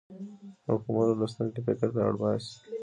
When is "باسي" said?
2.21-2.53